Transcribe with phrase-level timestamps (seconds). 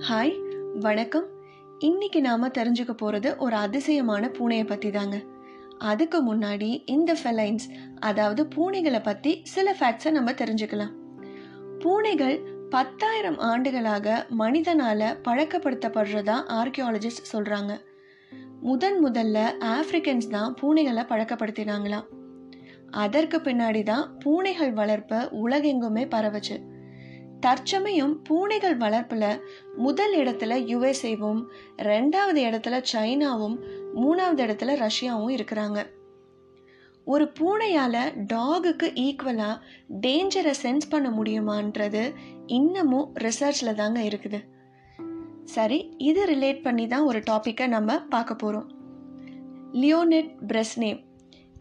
[0.00, 0.38] Hi
[0.80, 1.26] வணக்கம்.
[1.78, 5.22] இன்னைக்கு நாம தெரிஞ்சுக்க போறது ஒரு அதிசயமான பூனையை பத்தி தாங்க
[5.78, 7.66] அதுக்கு முன்னாடி இந்த ஃபெலைன்ஸ்
[7.98, 10.92] அதாவது பூனைகளை பத்தி சில ஃபேக்ட்ஸை நம்ம தெரிஞ்சுக்கலாம்.
[11.78, 12.40] பூனைகள்
[12.70, 17.80] பத்தாயிரம் ஆண்டுகளாக மனிதனால பழக்கப்படுத்தப்படுறதா ஆர்கியாலஜிஸ்ட் சொல்றாங்க.
[18.60, 22.04] முதன் முதல்ல ஆப்பிரிக்கன்ஸ் தான் பூனைகளை பழக்கப்படுத்தினாங்களாம்.
[22.90, 26.74] அதற்கு பின்னாடி தான் பூனைகள் வளர்ப்ப உலகெங்குமே பரவச்சு.
[27.40, 29.42] தற்சமயம் பூனைகள் வளர்ப்பில்
[29.76, 31.42] முதல் இடத்துல யுஎஸ்ஏவும்
[31.76, 33.56] ரெண்டாவது இடத்துல சைனாவும்
[33.94, 35.86] மூணாவது இடத்துல ரஷ்யாவும் இருக்கிறாங்க.
[37.04, 39.60] ஒரு பூனையால் டாகுக்கு ஈக்குவலாக
[40.00, 42.14] டேஞ்சரை சென்ஸ் பண்ண முடியுமான்றது
[42.46, 44.40] இன்னமும் ரிசர்ச்சில் தாங்க இருக்குது.
[45.44, 48.70] சரி இது ரிலேட் பண்ணி தான் ஒரு டாப்பிக்கை நம்ம பார்க்க போகிறோம்
[49.72, 51.04] லியோனெட் பிரெஸ்னேவ்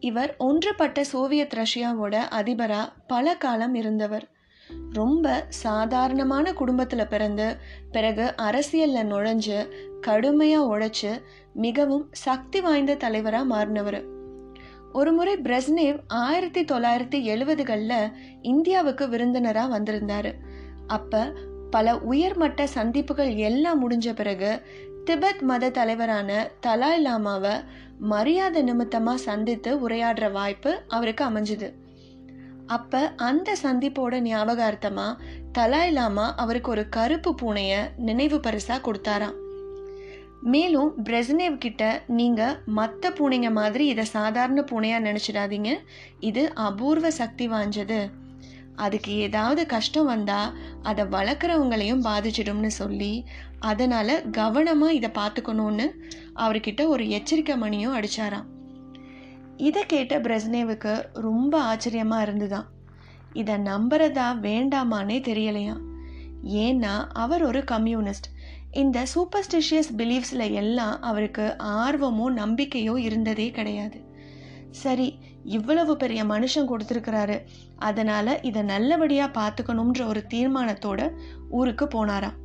[0.00, 4.35] இவர் ஒன்றுபட்ட சோவியத் ரஷ்யாவோட அதிபராக பல காலம் இருந்தவர்.
[4.92, 7.56] ரொம்ப சாதாரணமான குடும்பத்தில் பிறந்து
[7.92, 9.68] பிறகு அரசியலில் நுழைஞ்சு
[10.00, 14.04] கடுமையாக உழைச்சி மிகவும் சக்தி வாய்ந்த தலைவராக மாறினவர்.
[14.92, 15.36] ஒரு முறை
[16.06, 20.34] ஆயிரத்தி தொள்ளாயிரத்தி எழுபதுகளில் இந்தியாவுக்கு விருந்தினராக வந்திருந்தார்.
[20.86, 21.32] அப்போ
[21.70, 24.62] பல உயர்மட்ட சந்திப்புகள் எல்லாம் முடிஞ்ச பிறகு
[25.10, 27.64] திபெத் மத தலைவரான தலாய் லாமாவை
[27.98, 31.72] மரியாதை நிமித்தமாக சந்தித்து உரையாடுற வாய்ப்பு அவருக்கு அமைஞ்சுது.
[32.66, 35.16] அப்ப அந்த சந்திப்போட ஞாபகார்த்தமா
[35.58, 39.36] தலாய் லாமா அவருக்கு ஒரு கருப்பு பூனைய நினைவு பரிசா கொடுத்தாராம்.
[40.40, 45.70] மேலும் பிரெஸ்னேவ் கிட்ட நீங்க மற்ற பூனைங்க மாதிரி இதை சாதாரண பூனையா நினைச்சிடாதீங்க.
[46.20, 48.10] இது அபூர்வ சக்தி வாஞ்சது
[48.76, 53.24] அதுக்கு ஏதாவது கஷ்டம் வந்தா அதை வளர்க்குறவங்களையும் பாதிச்சிடும்னு சொல்லி
[53.58, 55.86] அதனால கவனமா இதை பார்த்துக்கணும்னு
[56.34, 58.46] அவர்கிட்ட ஒரு எச்சரிக்கை மணியும் அடிச்சாராம்.
[59.56, 62.66] இதை கேட்ட பிரஸ்னேவுக்கு ரொம்ப ஆச்சரியமாக இருந்துதான்.
[63.32, 65.82] இதை நம்புறதா வேண்டாமானே தெரியலையாம்
[66.44, 68.28] ஏன்னா அவர் ஒரு கம்யூனிஸ்ட்.
[68.72, 74.04] இந்த சூப்பர்ஸ்டிஷியஸ் பிலீஃப்ஸில் எல்லாம் அவருக்கு ஆர்வமோ நம்பிக்கையோ இருந்ததே கிடையாது.
[74.70, 77.44] சரி இவ்வளவு பெரிய மனுஷன் கொடுத்துருக்கிறாரு.
[77.76, 81.12] அதனால இதை நல்லபடியாக பார்த்துக்கணுன்ற ஒரு தீர்மானத்தோட
[81.48, 82.36] ஊருக்கு போனாராம்.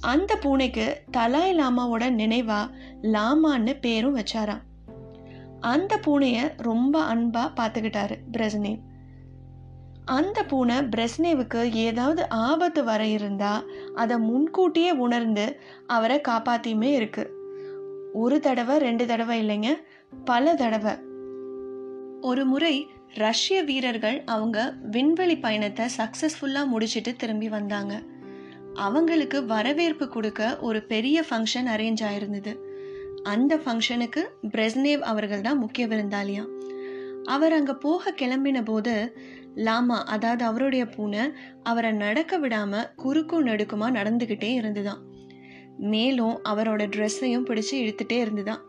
[0.00, 2.70] அந்த பூனைக்கு தலாய் லாமாவோட நினைவா
[3.02, 4.62] லாமான்னு பேரும் வச்சாராம்.
[5.62, 8.80] அந்த பூனையை ரொம்ப அன்பாக பார்த்துக்கிட்டாரு பிரஸ்னேவ்
[10.04, 13.52] அந்த பூனை பிரஸ்னேவுக்கு ஏதாவது ஆபத்து வர இருந்தா
[13.94, 15.44] அதை முன்கூட்டியே உணர்ந்து
[15.86, 17.24] அவரை காப்பாத்தியுமே இருக்கு.
[18.12, 19.70] ஒரு தடவை ரெண்டு தடவை இல்லைங்க
[20.24, 20.94] பல தடவை.
[22.20, 28.02] ஒரு முறை ரஷ்ய வீரர்கள் அவங்க விண்வெளி பயணத்தை சக்சஸ்ஃபுல்லாக முடிச்சிட்டு திரும்பி வந்தாங்க.
[28.74, 32.52] அவங்களுக்கு வரவேற்பு கொடுக்க ஒரு பெரிய ஃபங்க்ஷன் அரேஞ்ச் ஆயிருந்தது.
[33.22, 36.44] அந்த ஃபங்க்ஷனுக்கு பிரெஸ்னேவ் அவர்கள் தான் முக்கிய விருந்தாளியா.
[37.24, 39.14] அவர் அங்கே போக கிளம்பின போது
[39.54, 41.22] லாமா அதாவது அவருடைய பூனை
[41.62, 45.00] அவரை நடக்க விடாமல் குறுக்கும் நடுக்குமா நடந்துக்கிட்டே இருந்துதான்.
[45.78, 48.62] மேலும் அவரோட ட்ரெஸ்ஸையும் பிடிச்சி இழுத்துட்டே இருந்துதான்.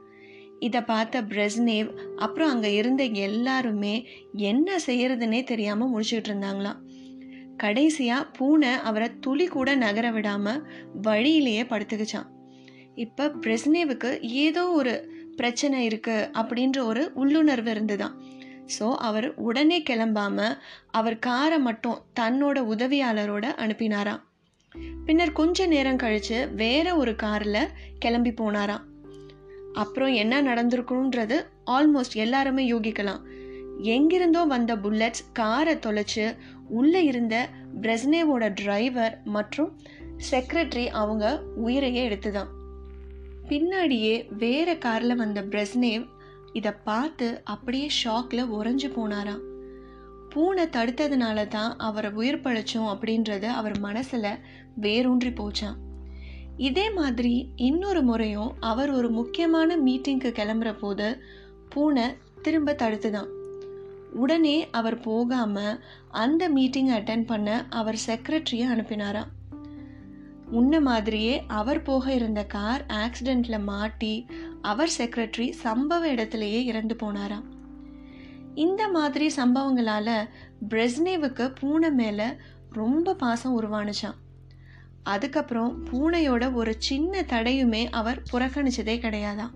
[0.59, 3.95] இதை பார்த்த பிரெஸ்னேவ் அப்புறம் அங்கே இருந்த எல்லாருமே
[4.33, 6.79] என்ன செய்யறதுன்னே தெரியாமல் முடிச்சுக்கிட்டு இருந்தாங்களாம்.
[7.57, 10.63] கடைசியாக பூனை அவரை துளி கூட நகர விடாமல்
[11.01, 12.29] வழியிலேயே படுத்துக்கிச்சான்
[12.95, 18.21] இப்போ பிரெஸ்னேவுக்கு ஏதோ ஒரு பிரச்சனை இருக்குது அப்படின்ற ஒரு உள்ளுணர்வு இருந்துதான்.
[18.79, 20.57] ஸோ அவர் உடனே கிளம்பாம
[20.91, 24.21] அவர் காரை மட்டும் தன்னோட உதவியாளரோட அனுப்பினாராம்.
[25.05, 28.81] பின்னர் கொஞ்ச நேரம் கழித்து வேற ஒரு காரில் கிளம்பி போனாராம்.
[29.73, 33.21] அப்புறம் என்ன நடந்திருக்குன்றது ஆல்மோஸ்ட் எல்லாருமே யோகிக்கலாம்.
[33.81, 36.37] எங்கிருந்தோ வந்த புல்லட்ஸ் காரை தொலைச்சு
[36.69, 37.49] உள்ளே இருந்த
[37.81, 39.79] பிரெஸ்னேவோட டிரைவர் மற்றும்
[40.31, 42.61] செக்ரட்டரி அவங்க உயிரையே எடுத்துதான்.
[43.47, 46.07] பின்னாடியே வேற கார்ல வந்த பிரஸ்னேவ்
[46.53, 49.43] இதை பார்த்து அப்படியே ஷாக்ல உறைஞ்சு போனாராம்.
[50.29, 54.39] பூனை தடுத்ததுனால தான் அவரை உயிர் பழைச்சோம் அப்படின்றது அவர் மனசுல
[54.75, 55.75] வேரூன்றி போச்சான்
[56.57, 61.23] இதே மாதிரி இன்னொரு முறையும் அவர் ஒரு முக்கியமான மீட்டிங்க்கு கிளம்புற போது
[61.69, 62.03] பூனை
[62.41, 63.27] திரும்ப தடுத்துதான்.
[64.13, 65.77] உடனே அவர் போகாம
[66.09, 69.31] அந்த மீட்டிங் அட்டன் பண்ண அவர் செக்ரட்டரியை அனுப்பினாராம்.
[70.53, 74.27] முன்ன மாதிரியே அவர் போக இருந்த கார் ஆக்சிடெண்ட்ல மாட்டி
[74.61, 77.45] அவர் செக்ரட்டரி சம்பவ இடத்திலேயே இறந்து போனாராம்.
[78.55, 80.09] இந்த மாதிரி சம்பவங்களால
[80.69, 82.35] பிரெஸ்னேவுக்கு பூனை மேல
[82.71, 84.19] ரொம்ப பாசம் உருவானுச்சான்
[85.03, 89.53] அதுக்கப்புறம் பூனையோட ஒரு சின்ன தடையுமே அவர் புறக்கணிச்சதே கிடையாதான்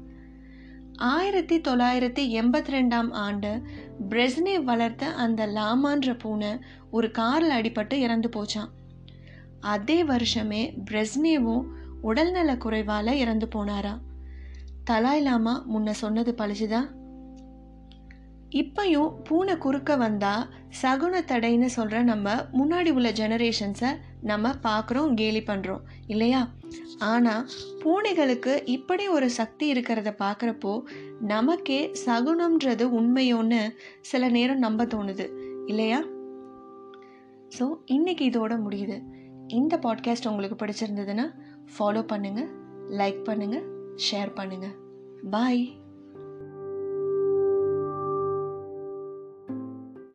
[0.95, 3.61] ஆயிரத்தி தொள்ளாயிரத்தி எண்பத்தி ரெண்டாம் ஆண்டு
[4.09, 6.59] பிரெஸ்னேவ் வளர்த்த அந்த லாமான்ற பூனை
[6.91, 8.71] ஒரு காரில் அடிபட்டு இறந்து போச்சான்
[9.59, 11.63] அதே வருஷமே பிரெஸ்னேவும்
[12.03, 13.99] உடல்நல குறைவால இறந்து போனாரா?
[14.89, 16.95] தலாய் லாமா முன்ன சொன்னது பழிச்சுதா?
[18.49, 20.47] இப்பையும் பூனை குறுக்க வந்தால்
[20.81, 26.49] சகுன தடைன்னு சொல்கிற நம்ம முன்னாடி உள்ள ஜெனரேஷன்ஸை நம்ம பார்க்குறோம் கேலி பண்ணுறோம் இல்லையா?
[26.97, 27.47] ஆனால்
[27.83, 30.81] பூனைகளுக்கு இப்படி ஒரு சக்தி இருக்கிறத பார்க்குறப்போ
[31.19, 33.69] நமக்கே சகுனம்ன்றது உண்மையோன்னு
[34.01, 35.27] சில நேரம் நம்ப தோணுது
[35.65, 36.03] இல்லையா?
[37.59, 39.15] ஸோ இன்றைக்கி இதோட முடியுது.
[39.47, 41.25] இந்த பாட்காஸ்ட் உங்களுக்கு பிடிச்சிருந்ததுன்னா
[41.73, 42.49] ஃபாலோ பண்ணுங்கள்
[42.89, 43.65] லைக் பண்ணுங்கள்
[44.11, 44.75] ஷேர் பண்ணுங்கள்
[45.29, 45.61] பாய்